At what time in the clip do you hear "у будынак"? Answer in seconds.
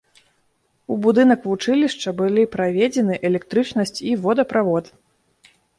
0.95-1.45